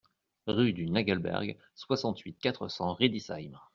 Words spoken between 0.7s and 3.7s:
du Naegeleberg, soixante-huit, quatre cents Riedisheim